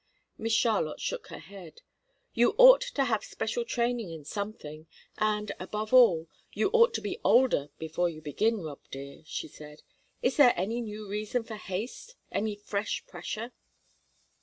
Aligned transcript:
Miss 0.35 0.53
Charlotte 0.53 0.99
shook 0.99 1.27
her 1.27 1.37
head. 1.37 1.83
"You 2.33 2.55
ought 2.57 2.81
to 2.81 3.03
have 3.03 3.23
special 3.23 3.63
training 3.63 4.09
in 4.09 4.25
something, 4.25 4.87
and, 5.19 5.51
above 5.59 5.93
all, 5.93 6.27
you 6.53 6.69
ought 6.73 6.95
to 6.95 7.01
be 7.05 7.19
older 7.23 7.69
before 7.77 8.09
you 8.09 8.19
begin, 8.19 8.63
Rob 8.63 8.79
dear," 8.89 9.21
she 9.27 9.47
said. 9.47 9.83
"Is 10.23 10.37
there 10.37 10.55
any 10.57 10.81
new 10.81 11.07
reason 11.07 11.43
for 11.43 11.53
haste, 11.57 12.15
any 12.31 12.55
fresh 12.55 13.05
pressure?" 13.05 13.51